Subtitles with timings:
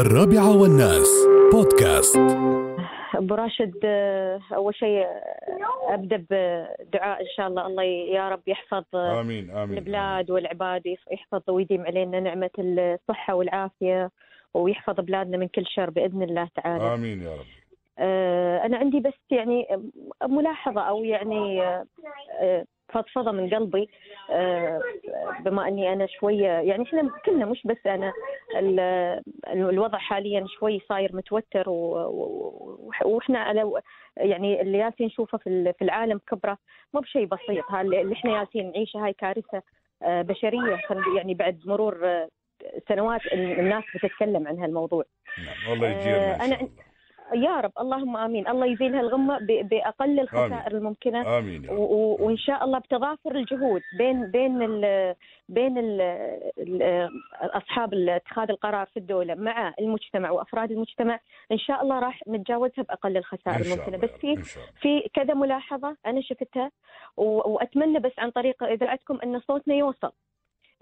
[0.00, 1.26] الرابعة والناس.
[1.52, 2.18] بودكاست.
[3.14, 7.66] أبو راشد آه، أول شيء آه، أبدأ بدعاء إن شاء الله.
[7.66, 14.10] الله يا رب يحفظ آه، آمين آمين البلاد والعباد يحفظ ويديم علينا نعمة الصحة والعافية
[14.54, 16.94] ويحفظ بلادنا من كل شر بإذن الله تعالى.
[16.94, 17.46] آمين يا رب.
[18.64, 19.66] أنا عندي بس يعني
[20.22, 21.62] ملاحظة أو يعني
[22.92, 23.88] فضفضه من قلبي
[24.30, 24.80] آه،
[25.44, 28.12] بما أني أنا شوية يعني إحنا كلنا مش بس أنا
[28.56, 31.64] ال- الوضع حاليا شوي صاير متوتر
[33.04, 33.72] وإحنا على
[34.16, 36.58] يعني اللي جالسين نشوفه في ال- في العالم كبره
[36.94, 39.62] مو بشيء بسيط اللي إحنا جالسين نعيشه هاي كارثة
[40.02, 40.80] آه، بشرية
[41.16, 42.28] يعني بعد مرور آه،
[42.88, 45.04] سنوات الناس بتتكلم عن هالموضوع
[45.38, 46.36] نعم والله يجيرنا.
[47.34, 48.48] يا رب اللهم آمين.
[48.48, 51.38] الله يزيل هالغمة بأقل الخسائر الممكنة.
[51.38, 51.78] آمين يا رب.
[52.20, 55.14] وإن شاء الله بتضافر الجهود بين بين ال
[55.48, 56.00] بين ال
[57.34, 61.20] أصحاب اتخاذ القرار في الدولة مع المجتمع وأفراد المجتمع
[61.52, 63.96] إن شاء الله راح نتجاوزها بأقل الخسائر الممكنة.
[63.98, 64.36] بس في
[64.80, 66.70] في كذا ملاحظة أنا شفتها
[67.16, 70.12] وأتمنى بس عن طريق إذاعتكم أن صوتنا يوصل.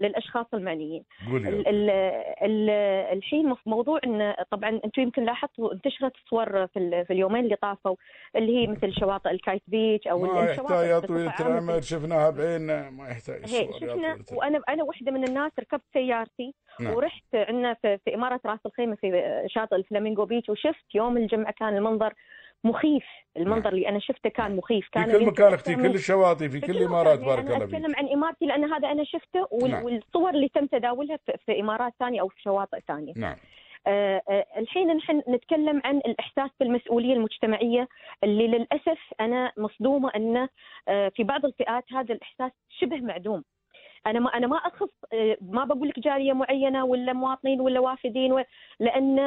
[0.01, 2.69] للأشخاص المعنيين ال
[3.17, 7.95] الحين موضوع إن طبعا أنتم يمكن لاحظتوا انتشرت صور في, في اليومين اللي طافوا
[8.35, 11.39] اللي هي مثل شواطئ ال Kite Beach أو ما يحتاج يا عامة.
[11.39, 14.17] العمر شفناها بعيننا ما يحتاج شفنا.
[14.31, 16.93] وأنا أنا واحدة من الناس ركبت سيارتي نعم.
[16.93, 21.53] ورحت عندنا في, في إمارة راس الخيمة في شاطئ ال Flamingo Beach وشفت يوم الجمعة
[21.53, 22.13] كان المنظر
[22.63, 23.03] مخيف
[23.37, 23.73] المنظر نعم.
[23.73, 26.67] اللي أنا شفته كان مخيف في كان كل يمكن مكان أختي كل الشواطئ في كل
[26.67, 27.19] كل الامارات.
[27.19, 29.83] بارك الله فيك اتكلم عن إمارتي لأن هذا أنا شفته وال- نعم.
[29.83, 33.13] والصور اللي تم تداولها في, في إمارات ثانية أو في شواطئ ثانية.
[33.17, 33.35] نعم
[33.87, 37.87] آه، آه، الحين نحن نتكلم عن الإحساس بالمسؤولية المجتمعية
[38.23, 40.49] اللي للأسف أنا مصدومة أنه
[40.87, 43.43] آه، في بعض الفئات هذا الإحساس شبه معدوم.
[44.07, 48.43] أنا ما أنا ما أخص آه، ما بقول لك جاليه معينة ولا مواطنين ولا وافدين
[48.79, 49.19] لأن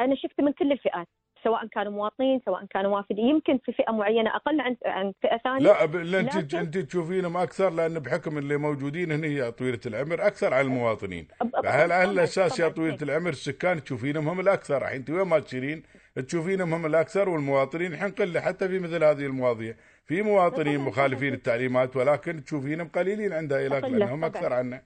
[0.00, 1.08] أنا شفت من كل الفئات
[1.44, 5.58] سواء كانوا مواطنين سواء كانوا وافدين يمكن في فئة معينة أقل عن عن فئة ثانية
[5.64, 5.96] لا ب...
[5.96, 10.54] لا انت لكن- انت تشوفينهم أكثر لأن بحكم اللي موجودين هنا يا طويلة العمر أكثر
[10.54, 11.28] على المواطنين
[11.64, 12.68] فهل على الاساس يا.
[12.68, 15.82] طويلة العمر السكان تشوفينهم هم الأكثر الحين انت وين ما تسيرين
[16.26, 19.74] تشوفينهم هم الأكثر والمواطنين الحين قلة حتى في مثل هذه المواضيع
[20.06, 21.32] في مواطنين مخالفين.
[21.34, 24.24] التعليمات ولكن تشوفينهم قليلين عند هؤلاء لانهم.
[24.24, 24.82] أكثر عنا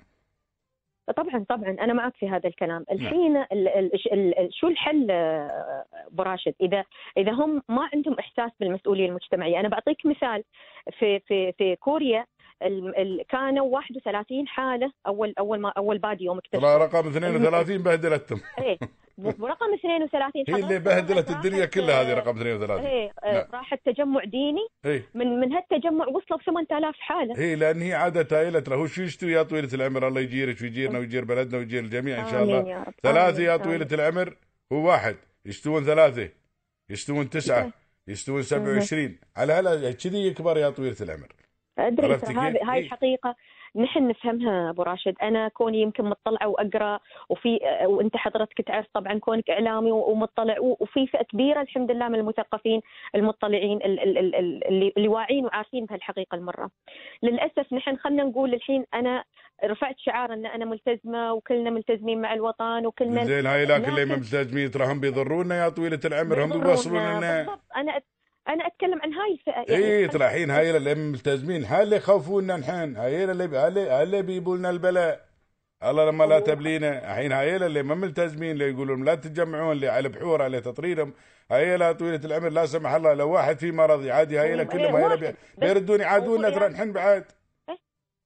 [1.12, 2.84] طبعا طبعا أنا معك في هذا الكلام.
[2.91, 2.99] نعم.
[2.99, 6.84] الحين ال ال ال ال شو الحل آه، أبو راشد؟ اذا
[7.17, 9.61] إذا هم ما عندهم إحساس بالمسؤولية المجتمعية.
[9.61, 10.44] أنا بعطيك مثال.
[10.99, 12.27] في في في كوريا
[13.28, 18.41] كانوا 31 حالة اول أول ما أول بادي يوم ترى اكتشفوا رقم 32 بهدلتهم.
[18.59, 18.78] إيه.
[19.19, 23.44] ورقم 32 هي اللي بهدلت الدنيا كلها هذه رقم 32 إيه آه، نعم.
[23.55, 24.67] راحت تجمع ديني.
[24.87, 27.39] اي من من هالتجمع وصلوا 8000 حالة.
[27.39, 31.25] هي لأن هي عادة هائله هو شو يشتوي؟ يا طويلة العمر الله يجيرك ويجيرنا ويجير
[31.25, 32.69] بلدنا ويجير الجميع إن شاء الله.
[32.69, 32.94] يا رب.
[33.03, 33.56] ثلاثة يا.
[33.56, 34.37] طويلة العمر
[34.73, 35.17] هو واحد.
[35.47, 36.28] يشتون ثلاثة.
[36.91, 37.73] يشتون تسعة.
[38.09, 41.28] يشتون 27 على هلا كذي يكبر يا طويلة العمر.
[41.78, 42.88] ادري؟ هذه هاي إيه.
[42.88, 43.34] حقيقة
[43.76, 49.50] نحن نفهمها أبو راشد أنا كوني يمكن مطلعه وأقرأ وفي وأنت حضرتك تعرف طبعا كونك
[49.50, 52.81] إعلامي ومطلع وفي فئة كبيرة الحمد لله من المثقفين
[53.14, 56.70] المطلعين ال- ال- ال- ال- اللي اللي واعين وعارفين بهالحقيقة المرة.
[57.22, 59.25] للأسف نحن خلينا نقول الحين أنا
[59.64, 64.70] رفعت شعار إن أنا ملتزمة وكلنا ملتزمين مع الوطن وكلنا زين هاي لكن اللي ملتزمين
[64.70, 66.66] ترى هم بيضرونا يا طويلة العمر هم بيضرونا.
[66.66, 68.00] بيوصلون لنا بالضبط أنا
[68.48, 71.64] أنا أتكلم عن هاي الفئة يعني اي ترى الحين هاي اللي ملتزمين.
[71.64, 75.26] هاي اللي يخوفونا الحين هاي اللي هاي اللي- اللي بيجيبوا لنا البلاء.
[75.84, 76.98] الله لما لا تبلينا.
[77.12, 81.14] الحين هاي اللي ما ملتزمين اللي يقولون لا تتجمعون اللي على بحور على تطريدهم.
[81.50, 85.02] هاي لا طويلة العمر لا سمح الله لو واحد في مرض عادي هاي كلهم هي
[85.04, 87.24] هاي بيردون يعادونا ترى الحين بعد.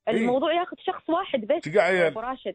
[0.09, 1.63] الموضوع ياخذ شخص واحد بس
[2.07, 2.55] أبو راشد.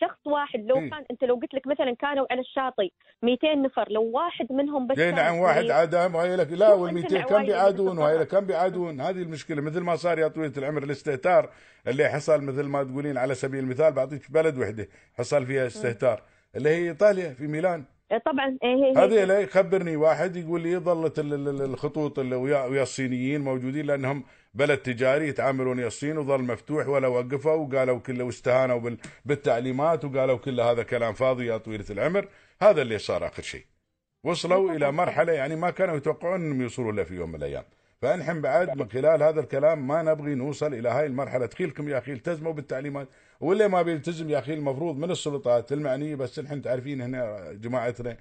[0.00, 0.90] شخص واحد لو إيه.
[0.90, 2.88] كان أنت لو قلت لك مثلا كانوا على الشاطئ
[3.22, 7.12] 200 نفر لو واحد منهم بس كان نعم واحد عادهم وهي لك لا وال أنت
[7.12, 8.24] 200 كم بيعادون؟ وهي.
[8.24, 9.62] كم بيعادون؟ هذه المشكلة.
[9.62, 11.50] مثل ما صار يا طويلة العمر الاستهتار
[11.86, 14.88] اللي حصل مثل ما تقولين على سبيل المثال بعطيك بلد وحدة
[15.18, 16.22] حصل فيها استهتار
[16.56, 17.84] اللي هي إيطاليا في ميلان.
[18.26, 22.18] طبعا إيه هي هذه هي لا يخبرني واحد يقول لي ظلت ال- ال- ال- الخطوط
[22.18, 24.24] اللي ويا ويا الصينيين موجودين لأنهم
[24.54, 30.36] بلد تجاري يتعاملون ويا الصين وظل مفتوح ولا وقفوا وقالوا كله واستهانوا بال- بالتعليمات وقالوا
[30.38, 32.28] كل هذا كلام فاضي يا طويلة العمر.
[32.62, 33.64] هذا اللي صار آخر شيء.
[34.24, 37.64] وصلوا إلى مرحلة يعني ما كانوا يتوقعون إنهم يوصلوا له في يوم من الأيام.
[38.02, 41.46] فنحن بعد من خلال هذا الكلام ما نبغي نوصل إلى هاي المرحلة.
[41.46, 43.08] تخيلكم يا أخي التزموا بالتعليمات.
[43.40, 48.16] واللي ما بيلتزم يا أخي المفروض من السلطات المعنية بس نحن تعرفين هنا جماعتنا.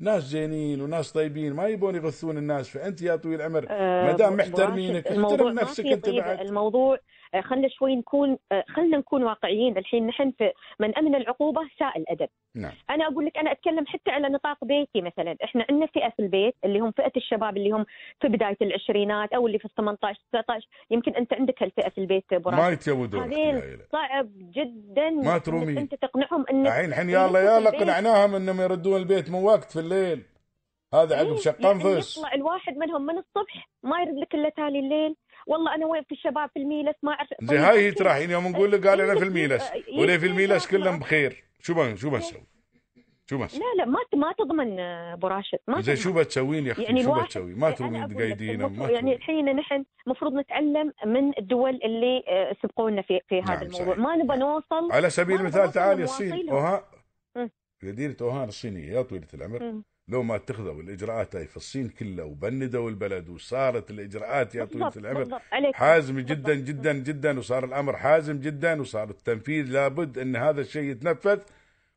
[0.00, 2.68] ناس زينين وناس طيبين ما يبون يغثون الناس.
[2.68, 6.08] فأنت يا طويل العمر آه، ما دام محترمينك احترم نفسك أنت.
[6.08, 6.40] بعد.
[6.40, 6.98] الموضوع
[7.40, 10.06] خلنا شوي نكون آه، خلنا نكون واقعيين الحين.
[10.06, 12.28] نحن في من أمن العقوبة ساء الأدب.
[12.54, 12.72] نعم.
[12.90, 15.36] أنا أقول لك أنا أتكلم حتى على نطاق بيتي مثلا.
[15.44, 17.86] إحنا عندنا فئة في البيت اللي هم فئة الشباب اللي هم
[18.20, 22.32] في بداية العشرينات أو اللي في ال 18 19 يمكن أنت عندك هالفئة في البيت
[22.32, 22.90] أبو ما أختي
[23.92, 25.78] صعب جدا ما إنك ترومين.
[25.78, 30.22] أنت تقنعهم ان الحين الحين يلا يلا قنعناهم إنهم يردون البيت من وقت في الليل.
[30.94, 34.78] هذا عقب شق يعني انفس يطلع الواحد منهم من الصبح ما يرد لك إلا تالي
[34.78, 35.16] الليل.
[35.46, 37.90] والله أنا وين في الشباب في الميلس ما أعرف زي هاي هي.
[37.92, 40.66] ترى يوم نقول له قال أنا في الميلس آه، وليه في يمكن الميلس.
[40.66, 42.42] كلهم بخير شو بن شو بنسوي؟
[43.30, 45.96] شو بنسوي؟ لا لا ما ما تضمن آه، أبو راشد ما زي تضمن.
[46.04, 50.32] شو بتسوين يا أختي يعني شو بتسوي؟ ما لك ما المفروض- يعني الحين نحن المفروض
[50.32, 53.98] نتعلم من الدول اللي آه، سبقونا في في هذا نعم، الموضوع صحيح.
[53.98, 56.46] ما نبى نوصل على سبيل المثال نوصل تعال يا الصين
[57.36, 57.50] مم.
[57.82, 59.82] مدينة أوهان الصينية يا طويلة العمر.
[60.08, 65.18] لو ما اتخذوا الإجراءات هاي في الصين كلها وبندوا البلد وصارت الإجراءات يا بالضبط العمر
[65.18, 66.54] بالضبط عليك حازم جدا.
[66.54, 71.38] جدا جدا وصار الأمر حازم جدا وصار التنفيذ لابد إن هذا الشيء يتنفذ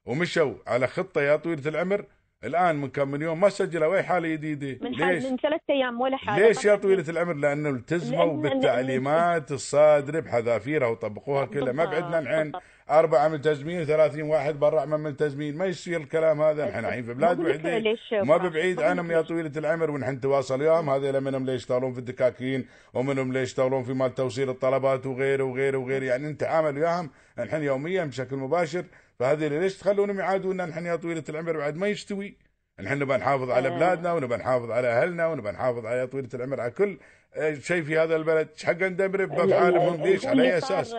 [0.06, 2.06] ومشوا على خطة يا طويلة العمر
[2.44, 6.01] الآن من كم من يوم ما سجلوا أي حالة جديدة من ليش؟ من ثلاث أيام
[6.01, 6.75] ولا حاجة ليش يا.
[6.75, 12.51] طويلة العمر؟ لأنه التزموا بالتعليمات الصادرة بحذافيرها وطبقوها كلها ما بعدنا الحين
[12.89, 17.39] أربعة ملتزمين و30 واحد برا من ملتزمين ما يصير الكلام هذا؟ نحن الحين في بلاد
[17.41, 18.81] ليش ما ببعيد.
[18.81, 19.21] عنهم يا.
[19.21, 23.94] طويلة العمر ونحن تواصل وياهم هذول منهم اللي يشتغلون في الدكاكين ومنهم اللي يشتغلون في
[23.94, 26.06] مال توصيل الطلبات وغيره وغيره وغيره.
[26.06, 27.09] يعني نتعامل وياهم
[27.39, 28.86] نحن يوميا بشكل مباشر.
[29.19, 32.48] فهذول ليش تخلونهم يعادونا نحن يا طويلة العمر بعد؟ ما يستوي.
[32.81, 33.71] نحن نبى نحافظ على آه.
[33.77, 36.97] بلادنا ونبى نحافظ على أهلنا ونبى نحافظ على يا طويلة العمر على كل
[37.35, 38.47] آه، شيء في هذا البلد.
[38.53, 40.95] إيش حق ندمر بافعالهم ليش؟ على أي أساس؟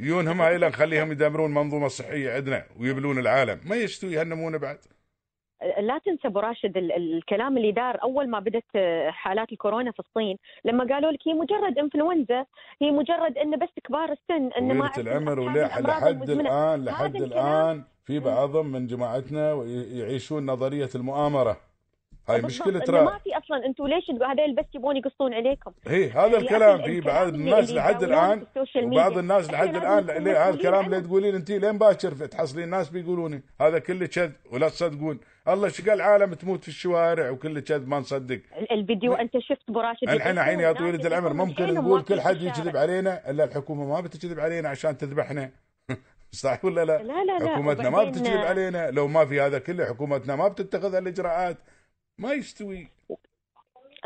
[0.00, 3.60] يونهم هاي نخليهم يدمرون المنظومه الصحيه عندنا ويبلون العالم.
[3.64, 4.78] ما يستوي هالنمونه بعد.
[5.80, 10.00] لا تنسى أبو راشد ال- الكلام اللي دار أول ما بدت آه، حالات الكورونا في
[10.00, 12.44] الصين لما قالوا لك هي مجرد إنفلونزا
[12.82, 16.40] هي مجرد انه بس كبار السن انه ما العمر أصحاب ولا الأمراض لحد المزمنة.
[16.74, 19.54] الآن لحد الآن في بعضهم من جماعتنا
[19.92, 21.56] يعيشون نظرية المؤامرة.
[22.28, 26.26] هاي مشكلة إنه ما في أصلا أنتم ليش هذول بس يبون يقصون عليكم؟ هي هذا
[26.26, 28.46] يعني الكلام في بعض الناس لحد يداولون الآن
[29.06, 29.20] ميديا.
[29.20, 31.00] الناس لحد الآن هذا الكلام اللي.
[31.00, 35.20] تقولين انت لين باكر تحصلين ناس بيقولوني هذا كله كذب ولا تصدقون.
[35.48, 38.40] الله شقال العالم تموت في الشوارع وكله كذب ما نصدق.
[38.58, 42.20] ال- الفيديو أنت شفت ابو راشد الحين الحين يا اللي العمر ممكن حيلهم نقول كل
[42.20, 42.42] حد.
[42.42, 45.50] يكذب علينا إلا الحكومة ما بتكذب علينا عشان تذبحنا
[46.42, 47.48] صح ولا لا؟ لا لا لا.
[47.54, 48.90] حكومتنا ما بتكذب علينا.
[48.90, 51.56] لو ما في هذا كله حكومتنا ما بتتخذ الاجراءات
[52.18, 52.88] ما يستوي.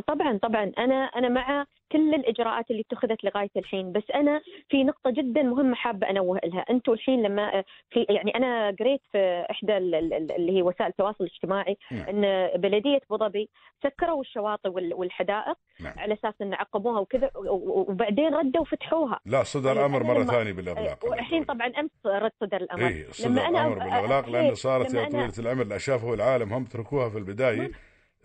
[0.07, 0.73] طبعا طبعا.
[0.79, 5.75] أنا أنا مع كل الإجراءات اللي اتخذت لغاية الحين بس أنا في نقطة جدا مهمة
[5.75, 6.65] حابة أنوه لها.
[6.71, 11.25] أنتم الحين لما في يعني أنا قريت في إحدى ال- ال- اللي هي وسائل التواصل
[11.25, 12.09] الاجتماعي نعم.
[12.09, 13.49] إن بلدية أبو ظبي
[13.83, 15.95] سكروا الشواطئ وال- والحدائق نعم.
[15.99, 20.53] على أساس إن عقبوها وكذا وبعدين ردوا فتحوها لا صدر طيب، أمر مرة لما- ثانية
[20.53, 22.87] بالأغلاق والحين طبعا أمس رد صدر الأمر.
[22.87, 27.19] اي صدر أمر بالأغلاق لأنه صارت يا طويلة العمر لا شافوا العالم هم تركوها في
[27.19, 27.71] البداية.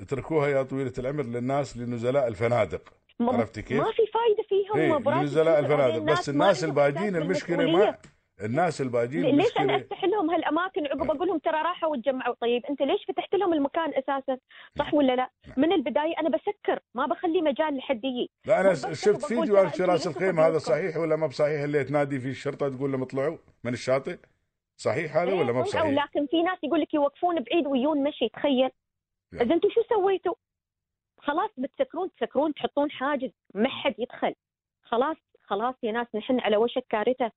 [0.02, 2.82] اتركوها يا طويلة العمر للناس لنزلاء الفنادق
[3.22, 5.20] عرفتي كيف؟ ما في فايدة فيهم راشد.
[5.22, 7.72] لنزلاء الفنادق بس الناس الباجين المشكلة.
[7.72, 7.98] ما
[8.44, 12.82] الناس الباجين ليش أنا أفتح لهم هالأماكن عقب أقول لهم ترى راحوا وتجمعوا طيب أنت
[12.82, 14.38] ليش فتحت لهم المكان أساسا
[14.80, 19.26] صح ولا لا من البداية أنا بسكر ما بخلي مجال لحد يجي لا أنا شفت
[19.26, 22.92] فيديو أنت في راس الخيمه هذا؟ صحيح ولا ما بصحيح اللي تنادي فيه الشرطة تقول
[22.92, 24.18] لهم اطلعوا من الشاطئ
[24.78, 28.30] صحيح هذا ولا ما إيه، بصحيح؟ لكن في ناس يقول لك يوقفون بعيد ويجون مشي
[28.30, 28.70] تخيل.
[29.34, 30.36] إذا أنتم شو سويتوا؟
[31.18, 34.36] خلاص بتسكرون تسكرون تحطون حاجز ما حد يدخل.
[34.84, 37.32] خلاص خلاص يا ناس نحن على وشك كارثة.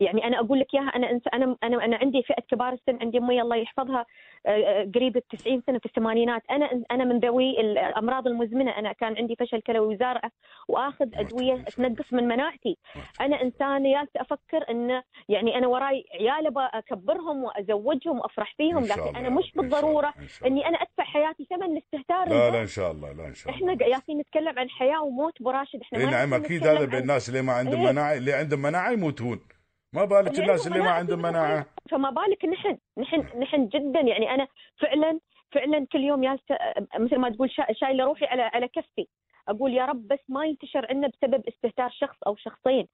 [0.00, 3.42] يعني أنا أقول لك إياها أنا أنا أنا أنا عندي فئة كبار السن عندي أمي
[3.42, 4.06] الله يحفظها
[4.46, 8.92] آه، آه، قريب ال 90 سنة في الثمانينات أنا أنا من ذوي الأمراض المزمنة أنا
[8.92, 10.30] كان عندي فشل كلوي وزارعة
[10.68, 11.54] وآخذ أدوية.
[11.62, 12.78] تنقص من مناعتي
[13.20, 19.28] أنا إنسانة جالسه أفكر انه يعني أنا وراي عيال أكبرهم وأزوجهم وأفرح فيهم لكن أنا
[19.28, 20.46] مش بالضرورة إن.
[20.46, 22.50] إني أنا أدفع حياتي ثمن الاستهتار لا.
[22.50, 25.80] لا إن شاء الله لا إن شاء الله إحنا ياسين نتكلم عن حياة وموت براشد
[25.82, 27.84] إحنا نعم أكيد هذا عن- بين الناس اللي ما عندهم.
[27.84, 29.40] مناعة اللي عندهم مناعة يموتون
[29.92, 31.18] ما بالك الناس اللي ما عندهم.
[31.22, 31.66] مناعة.
[31.90, 34.48] فما بالك نحن نحن نحن جدا يعني أنا
[34.80, 35.20] فعلا
[35.52, 36.58] فعلا كل يوم جالسة
[36.98, 39.06] مثل ما تقول شا- شايلة روحي على على كفي.
[39.48, 42.88] أقول يا رب بس ما ينتشر عندنا بسبب استهتار شخص أو شخصين.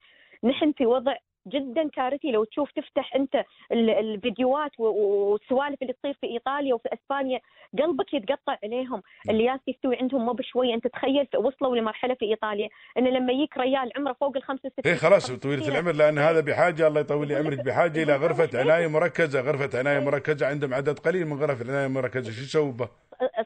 [0.45, 1.15] نحن في وضع
[1.49, 2.31] جدا كارثي.
[2.31, 3.35] لو تشوف تفتح أنت
[3.73, 7.41] ال- الفيديوهات والسوالف اللي تصير في إيطاليا وفي إسبانيا
[7.79, 9.03] قلبك يتقطع عليهم.
[9.31, 10.75] اللي ياس يستوي عندهم مو بشوي.
[10.75, 12.69] أنت تخيل وصلوا لمرحلة في إيطاليا.
[12.99, 16.41] إن لما يجيك ريال عمره فوق ال 65 إيه خلاص 65 طويله العمر لأن هذا
[16.41, 19.41] بحاجة الله يطول لي عمرك بحاجة إلى غرفة عناية مركزة.
[19.41, 22.89] غرفة عناية مركزة عندهم عدد قليل من غرف العنايه المركزه شو يسوي به؟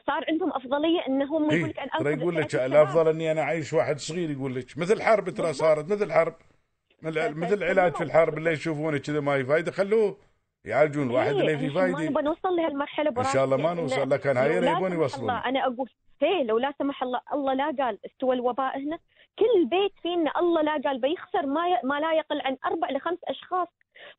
[0.07, 1.83] صار عندهم أفضلية إنهم إيه يقول لك ترى
[2.13, 2.55] أنقذ يقول لك.
[2.55, 6.33] الافضل اني أنا اعيش واحد صغير يقول لك مثل حرب ترى صارت مثل حرب.
[7.03, 10.17] مثل مثل علاج في الحرب اللي يشوفونه كذا ما في فايدة خلوه
[10.65, 12.09] يعالجون إيه، اللي في إحنا ما فايدة.
[12.09, 15.29] نبغى نوصل لهالمرحلة إن شاء الله ما نوصل لكن هاي يبون يوصلون.
[15.29, 15.89] الله أنا أقول
[16.21, 18.99] هي لو لا سمح الله الله لا قال استوى الوباء هنا.
[19.39, 21.79] كل بيت فينا الله لا قال بيخسر ما ي...
[21.83, 23.67] ما لا يقل عن أربع لخمس أشخاص.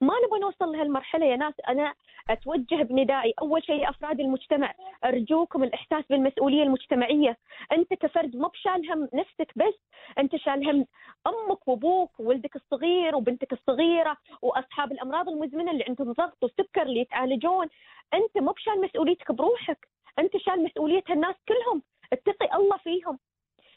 [0.01, 1.55] ما نبغى نوصل لهالمرحلة يا ناس.
[1.69, 1.95] أنا
[2.31, 4.75] أتوجه بندائي أول شيء لافراد المجتمع
[5.05, 7.37] أرجوكم الإحساس بالمسؤولية المجتمعية.
[7.73, 9.75] أنت كفرد مو بشال هم نفسك بس
[10.19, 10.87] أنت شال هم
[11.27, 17.67] أمك وأبوك وولدك الصغير وبنتك الصغيرة وأصحاب الأمراض المزمنة اللي عندهم ضغط وسكر اللي يتعالجون.
[18.15, 19.89] أنت مو بشال مسؤوليتك بروحك
[20.19, 21.83] أنت شال مسؤوليه الناس كلهم.
[22.13, 23.19] اتقي الله فيهم.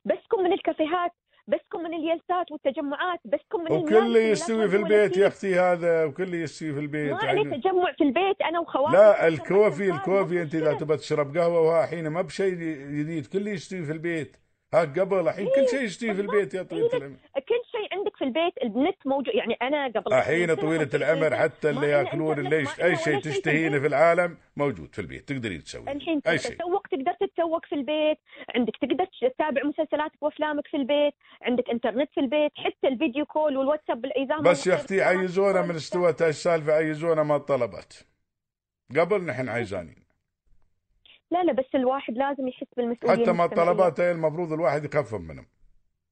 [0.06, 1.12] بسكم من الكافيهات
[1.48, 5.28] بسكم من الجلسات والتجمعات بسكم من وكل يستوي في البيت يا.
[5.28, 7.58] أختي هذا وكل يستوي في البيت ما عليه يعني.
[7.58, 10.74] تجمع في البيت أنا وخواتي لا الكوفي الكوفي أنت إذا.
[10.74, 12.54] تبى تشرب قهوة وها الحين ما بشيء
[13.00, 13.26] جديد.
[13.28, 14.38] كله يستوي في البيت.
[14.74, 18.16] ها قبل الحين كل شيء يستوي في البيت يا طويله إيه، العمر كل شيء عندك
[18.16, 19.36] في البيت النت موجود.
[19.36, 23.80] يعني أنا قبل الحين سنة طويلة جديدة، حتى اللي يأكلون اللي أي شيء تشتهينه.
[23.80, 25.92] في العالم موجود في البيت تقدرين تسويه.
[25.92, 26.56] الحين أي شيء.
[26.56, 28.18] تسوق تقدر تتسوق في البيت.
[28.56, 31.14] عندك تقدر تتابع مسلسلاتك وأفلامك في البيت.
[31.42, 32.52] عندك إنترنت في البيت.
[32.56, 38.08] حتى الفيديو كول والواتساب بالايزام بس يا أختي عيزونا من استوت هالسالفه عيزونا ما طلبت
[38.98, 40.08] قبل نحن عايزانين.
[41.32, 43.46] لا لا بس الواحد لازم يحس بالمسؤولية حتى ما.
[43.46, 45.46] الطلبات هي المفروض الواحد يخفف منهم.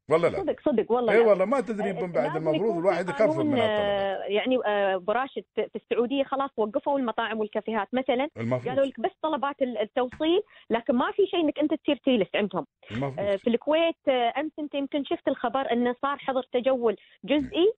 [0.09, 0.37] والله لا.
[0.39, 1.19] صدق صدق والله اي.
[1.19, 5.69] والله ما تدري من بعد المفروض الواحد يخفف من الطلبات آه، يعني آه، براشد في
[5.75, 7.87] السعودية خلاص وقفوا المطاعم والكافيهات.
[7.93, 11.95] مثلا قالوا المفروض لك بس طلبات ال- التوصيل لكن ما في شيء إنك أنت تصير
[12.05, 12.65] تيلس عندهم.
[12.91, 17.73] آه، المفروض في الكويت آه، امس أنت يمكن شفت الخبر انه صار حظر تجول جزئي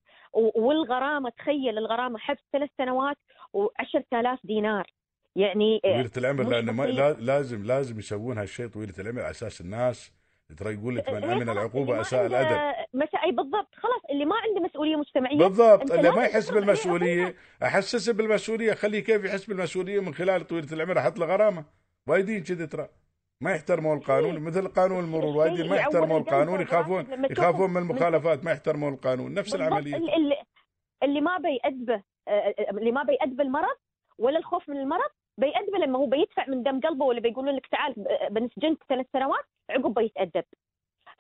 [0.56, 3.18] والغرامة تخيل الغرامة حبس ثلاث سنوات
[3.58, 4.92] و10000 دينار.
[5.36, 6.84] يعني آه، طويلة العمر لأن ما
[7.20, 10.12] لازم لازم يسوون هالشيء طويلة العمر على أساس الناس
[10.56, 12.86] ترى يقول لك من إيه العقوبة اللي ما أساء عنده الأدب.
[12.94, 18.14] مسا أي بالضبط خلاص اللي ما عنده مسؤولية مجتمعية بالضبط اللي ما يحس بالمسؤولية أحسسه
[18.14, 21.66] بالمسؤولية خليه كيف يحس بالمسؤولية من خلال طويلة العمر أحط له غرامة.
[22.08, 22.88] وايدين كذي ترى.
[23.42, 24.40] ما يحترموا القانون إيه.
[24.40, 29.34] مثل قانون المرور وايدين ما القلب القانون يخافون يخافون من من- المخالفات ما يحترموا القانون.
[29.34, 29.96] نفس العملية.
[29.96, 30.36] اللي,
[31.04, 32.04] اللي, ما بيأدبه
[32.72, 33.76] اللي ما بيأدبه المرض
[34.20, 37.94] ولا الخوف من المرض بيأدبه لما هو بيدفع من دم قلبه ولا بيقولوا لك تعال
[38.32, 40.44] بنسجنك ثلاث سنوات عقب بيتأدب.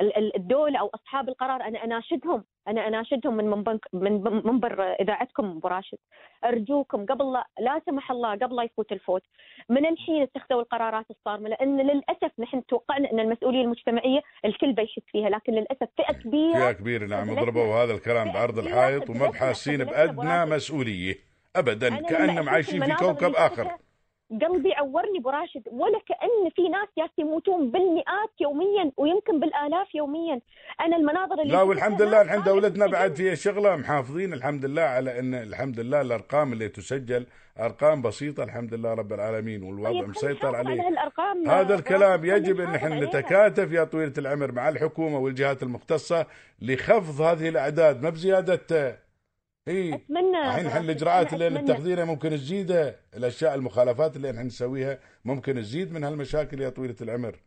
[0.01, 2.44] ال- ال- الدولة أو أصحاب القرار أنا أناشدهم.
[2.68, 5.98] أنا أناشدهم من منبر من منبر إذاعتكم أبو راشد.
[6.46, 9.24] أرجوكم قبل لا, لا سمح الله قبل لا يفوت الفوت.
[9.70, 15.30] من الحين اتخذوا القرارات الصارمة لأن للأسف نحن توقعنا أن المسؤولية المجتمعية الكل بيحس فيها
[15.30, 17.36] لكن للأسف فئة كبيرة فيها كبير نعم.
[17.36, 20.46] ضربوا هذا الكلام بعرض الحائط وما بحاسين بأدنى.
[20.46, 21.16] مسؤولية.
[21.56, 23.77] أبدا كأنهم عايشين في كوكب آخر.
[24.31, 30.41] قلبي عورني ابو راشد ولا كأن في ناس جالس يموتون بالمئات يوميا ويمكن بالآلاف يوميا
[30.81, 33.15] أنا المناظر اللي لا والحمد لله دولتنا من بعد.
[33.15, 37.25] فيها شغلة محافظين الحمد لله على إن الحمد لله الأرقام اللي تسجل
[37.60, 42.60] أرقام بسيطة الحمد لله رب العالمين والوضع طيب مسيطر على عليه هالأرقام هذا الكلام يجب
[42.62, 43.05] إن نحافظ إحنا.
[43.05, 46.25] نتكاتف يا طويلة العمر مع الحكومة والجهات المختصة
[46.62, 49.06] لخفض هذه الأعداد ما بزيادتها
[49.67, 49.93] إي.
[49.93, 51.62] أتمنى الحين إحنا الإجراءات اللي أتمنى.
[51.62, 57.39] نتخذينها ممكن تزيدها الأشياء المخالفات اللي إحنا نسويها ممكن تزيد من هالمشاكل يا طويلة العمر.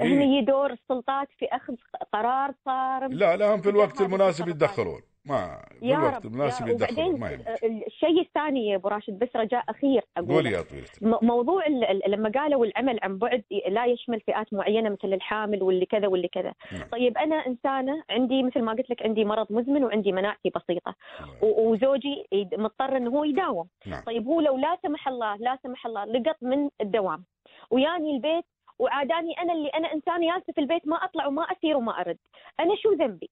[0.00, 0.06] إيه.
[0.06, 1.74] هنا هي دور السلطات في أخذ
[2.12, 4.48] قرار صارم لا لا هم في الوقت المناسب.
[4.48, 5.00] يتدخلون.
[5.24, 10.02] ما في الوقت المناسب يتدخلون ما آه، الشيء الثاني يا أبو راشد بس رجاء أخير
[10.16, 11.62] أقول قولي يا طويله م- موضوع
[12.08, 16.52] لما قالوا العمل عن بعد لا يشمل فئات معينة مثل الحامل واللي كذا واللي كذا.
[16.72, 16.88] نعم.
[16.92, 20.94] طيب أنا إنسانة عندي مثل ما قلت لك عندي مرض مزمن وعندي مناعتي بسيطة.
[21.20, 21.34] الله.
[21.44, 22.26] و- وزوجي
[22.58, 23.68] مضطر إنه هو يداوم.
[23.86, 24.02] نعم.
[24.04, 27.24] طيب هو لو لا سمح الله لا سمح الله لقط من الدوام.
[27.70, 28.44] وياني البيت
[28.78, 32.18] وعاداني أنا اللي أنا انسانه جالسه في البيت ما أطلع وما أسير وما أرد.
[32.60, 33.30] أنا شو ذنبي؟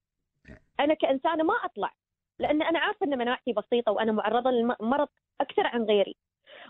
[0.81, 1.93] أنا كإنسانة ما أطلع
[2.39, 5.09] لأن أنا عارفة إن مناعتي بسيطة وأنا معرضة للمرض
[5.41, 6.17] أكثر عن غيري.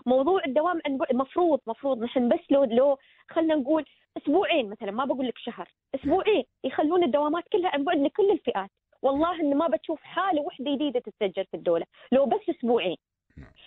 [0.05, 2.97] موضوع الدوام عن بعد مفروض مفروض نحن بس لو لو
[3.29, 3.85] خلينا نقول
[4.17, 8.69] أسبوعين مثلا ما بقول لك شهر أسبوعين يخلون الدوامات كلها عن بعد لكل الفئات.
[9.01, 12.97] والله ان ما بتشوف حالة وحدة جديدة تتسجل في الدولة لو بس أسبوعين.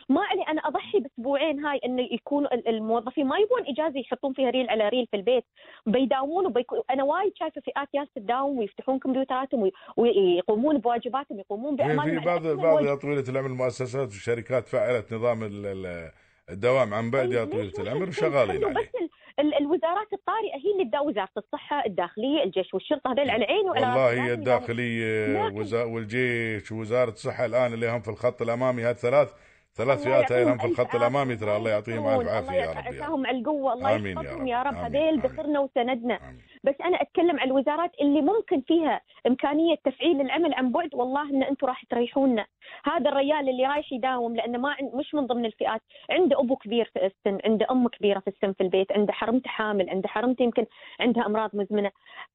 [0.09, 4.51] ما علي أنا أضحي بأسبوعين هاي إنه يكونوا ال- الموظفين ما يبون إجازة يحطون فيها
[4.51, 5.45] ريل على ريل في البيت
[5.87, 11.77] بيداومون وبيكون أنا وايد شايفة فئات جالسه تداوم ويفتحون كمبيوتراتهم وي- ويقومون بواجباتهم يقومون هي
[11.77, 12.85] بأعمالهم في بعض بعض.
[12.85, 16.11] يا طويله العمر المؤسسات والشركات فعلت نظام ال- ال-
[16.51, 19.11] الدوام عن بعد يا طويلة العمر وشغالين عليه بس ال-
[19.41, 23.87] ال- الوزارات الطارئة هي اللي تداوم وزارة الصحة الداخلية الجيش والشرطة هذول على عيني وعلى
[23.87, 24.33] والله هي.
[24.33, 29.33] الداخلية وزا- والجيش ووزارة الصحة الآن اللي هم في الخط الأمامي هالثلاث
[29.79, 31.57] ثلاث فئات هاي في الخط الأمامي ترى.
[31.57, 34.47] الله يعطيهم الف عافيه يا رب يعطيهم على القوة الله يحفظهم.
[34.47, 34.75] يا رب.
[34.75, 35.21] هذيل.
[35.21, 36.15] ذخرنا وسندنا.
[36.15, 36.43] آمين.
[36.65, 40.95] بس أنا أتكلم عن الوزارات اللي ممكن فيها إمكانية تفعيل العمل عن بعد.
[40.95, 42.47] والله إن أنتم راح تريحونا.
[42.85, 45.83] هذا الرجال اللي رايح يداوم لأنه ما مش من ضمن الفئات.
[46.11, 49.91] عنده أبو كبير في السن عنده أم كبيرة في السن في البيت عنده حرمته حامل
[49.91, 50.67] عنده حرمته يمكن
[51.01, 51.91] عندها أمراض مزمنة.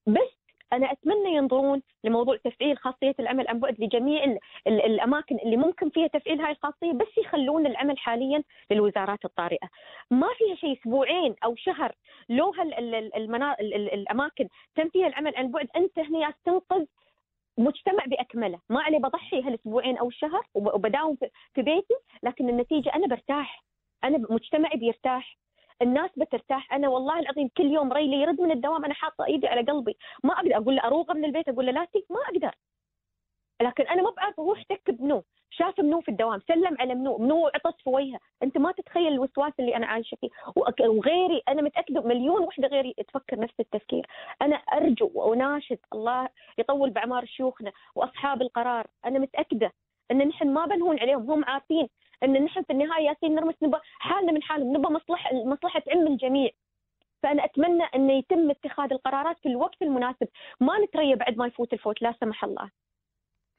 [0.08, 0.43] بس
[0.74, 5.89] أنا أتمنى ينظرون لموضوع تفعيل خاصية العمل عن بعد لجميع ال ال الأماكن اللي ممكن
[5.89, 9.70] فيها تفعيل هاي الخاصية بس يخلون العمل حاليا للوزارات الطارئة.
[10.12, 11.96] ما فيها شيء أسبوعين أو شهر
[12.30, 13.56] لو هال ال- ال- المنا...
[13.60, 16.86] ال- ال- الأماكن تم فيها العمل عن بعد أنت هنا تنقذ
[17.58, 23.08] مجتمع بأكمله، ما علي بضحي هالأسبوعين أو الشهر وب- وبداوم في- بيتي، لكن النتيجة أنا
[23.08, 23.63] برتاح،
[24.03, 25.38] أنا مجتمعي بيرتاح،
[25.84, 29.62] الناس بترتاح، أنا والله العظيم كل يوم ريلي يرد من الدوام أنا حاطة إيدي على
[29.62, 32.56] قلبي، ما أقدر أقول له أروغه من البيت أقول له لا ما أقدر.
[33.62, 37.48] لكن أنا ما بعرف هو احتك بمنو، شاف منو في الدوام، سلم على منو، منو
[37.48, 40.30] عطس في وجهه، أنت ما تتخيل الوسواس اللي أنا عايشة فيه،
[40.80, 44.08] وغيري أنا متأكدة مليون وحدة غيري تفكر نفس التفكير،
[44.42, 49.72] أنا أرجو واناشد الله يطول باعمار شيوخنا وأصحاب القرار، أنا متأكدة
[50.12, 51.88] إن نحن ما بنهون عليهم، هم عارفين
[52.24, 56.50] إن نحن في النهايه ياسين نرمس نبى حالنا من حالهم، نبى مصلحه مصلحة علم الجميع.
[57.24, 60.27] فأنا أتمنى ان يتم اتخاذ القرارات في الوقت المناسب،
[60.60, 62.70] ما نتريى بعد ما يفوت الفوت لا سمح الله.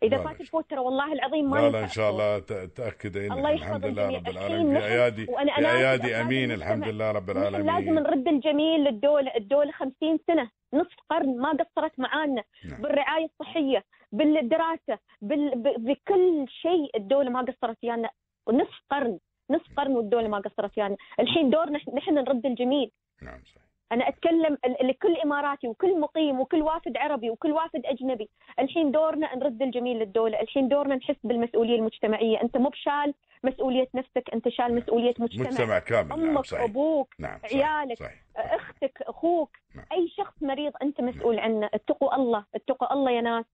[0.03, 0.19] إذا.
[0.25, 2.11] فات الفوت ترى والله العظيم ما لا لا إن شاء.
[2.11, 4.17] الله تأكد انك الله الحمد لله.
[4.17, 6.53] رب العالمين في ايادي في ايادي أمين.
[6.53, 11.51] الحمد لله رب نحن لازم العالمين نرد الجميل للدولة الدولة 50 سنة نصف قرن ما
[11.51, 12.83] قصرت معانا نعم.
[12.83, 15.51] بالرعاية الصحية بالدراسة بال...
[15.79, 18.11] بكل شيء الدولة ما قصرت ويانا
[18.47, 19.19] ونصف قرن
[19.51, 20.79] نصف قرن والدولة ما قصرت.
[20.79, 22.91] ويانا الحين دورنا نحن نرد الجميل.
[23.23, 23.65] نعم صحيح.
[23.93, 28.29] أنا أتكلم ال- لكل إماراتي وكل مقيم وكل وافد عربي وكل وافد أجنبي.
[28.59, 30.41] الحين دورنا نرد الجميل للدولة.
[30.41, 32.43] الحين دورنا نحس بالمسؤولية المجتمعية.
[32.43, 36.63] أنت مو بشال مسؤولية نفسك أنت شال مسؤولية مجتمع, مجتمع كامل نعم أمك صحيح.
[36.65, 37.67] أبوك نعم صحيح.
[37.69, 38.23] عيالك صحيح.
[38.37, 39.57] أختك أخوك.
[39.75, 39.87] نعم.
[39.93, 41.71] أي شخص مريض أنت مسؤول عنه.
[41.75, 43.45] اتقوا الله اتقوا الله يا ناس.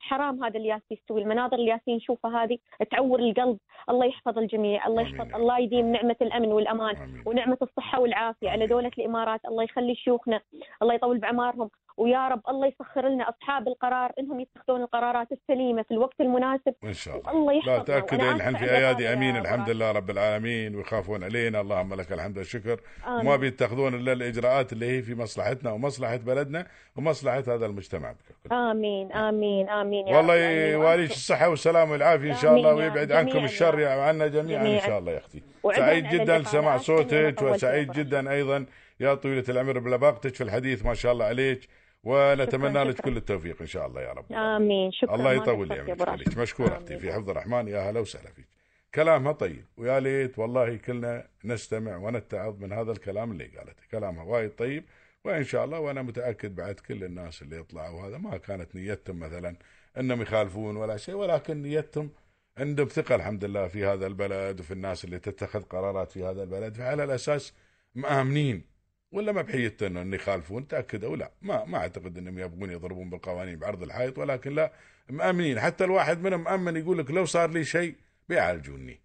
[0.00, 2.58] حرام هذا اللي ياسين يسوي المناظر اللي ياسين نشوفها هذه
[2.90, 3.58] تعور القلب
[3.90, 5.34] الله يحفظ الجميع الله يحفظ.
[5.34, 7.22] الله يديم نعمة الأمن والأمان آمين.
[7.26, 8.68] ونعمة الصحة والعافية على آمين.
[8.68, 10.40] دولة الإمارات الله يخلي شيوخنا
[10.82, 15.90] الله يطول بعمارهم ويا رب الله يسخر لنا أصحاب القرار إنهم يتخذون القرارات السليمة في
[15.90, 19.70] الوقت المناسب إن شاء الله الله لا يحفظنا تاكد نحن في أيادي أمين الحمد.
[19.70, 23.20] لله رب العالمين ويخافون علينا اللهم لك الحمد والشكر آمين.
[23.20, 28.54] وما بيتخذون إلا الإجراءات اللي هي في مصلحتنا ومصلحة بلدنا ومصلحة هذا المجتمع بكل.
[28.54, 30.34] آمين آمين آمين يا والله.
[30.72, 34.80] يواليك الصحة والسلامة والعافية إن شاء الله ويبعد عنكم الشر عنا جميعا إن.
[34.80, 35.42] شاء الله يا أختي
[35.76, 36.38] سعيد جدا.
[36.38, 38.66] لسماع صوتك وسعيد جدا أيضا
[39.00, 41.68] يا طويلة العمر بلباقتك في الحديث ما شاء الله عليك
[42.08, 43.10] ونتمنى شكراً، لك شكراً.
[43.10, 44.32] كل التوفيق إن شاء الله يا رب.
[44.32, 45.14] آمين شكرا.
[45.14, 45.72] الله يطول.
[46.08, 46.98] عليك مشكور أختي.
[46.98, 47.68] في حفظ الرحمن.
[47.68, 48.48] يا هلا وسهلا فيك.
[48.94, 53.82] كلامها طيب ويا ليت والله كلنا نستمع ونتعظ من هذا الكلام اللي قالته.
[53.90, 54.84] كلامها وايد طيب.
[55.24, 59.56] وإن شاء الله وأنا متأكد بعد كل الناس اللي يطلعوا هذا ما كانت نيتهم مثلا
[59.98, 62.10] إنهم يخالفون ولا شيء ولكن نيتهم
[62.58, 66.74] عندهم ثقة الحمد لله في هذا البلد وفي الناس اللي تتخذ قرارات في هذا البلد.
[66.74, 67.54] فعلى الأساس
[67.94, 68.77] مآمنين.
[69.12, 71.30] ولا ما بحيته أنه يخالفون تاكدوا لا.
[71.42, 74.72] ما ما أعتقد إنهم يبغون يضربون بالقوانين بعرض الحائط ولكن لا
[75.10, 75.60] مأمنين.
[75.60, 77.94] حتى الواحد منهم مأمن يقول لك لو صار لي شيء
[78.28, 79.00] بيعالجوني.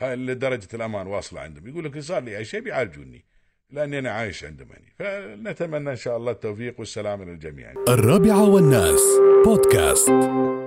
[0.00, 1.68] هاي لدرجة الأمان واصلة عندهم.
[1.68, 3.24] يقول لك صار لي أي شيء بيعالجوني
[3.70, 7.74] لأني أنا عايش عندهم يعني فنتمنى إن شاء الله التوفيق والسلامة للجميع.
[7.88, 9.02] الرابعة والناس
[9.44, 10.63] بودكاست.